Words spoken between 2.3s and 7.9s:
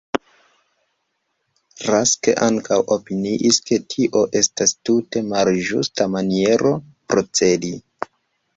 ankaŭ opiniis ke tio estas tute malĝusta maniero procedi.